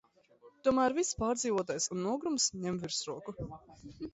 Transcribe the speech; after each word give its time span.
Tomēr 0.67 0.95
viss 0.99 1.11
pārdzīvotais 1.19 1.87
un 1.97 2.01
nogurums 2.07 2.49
ņem 2.65 2.81
virsroku. 2.87 3.37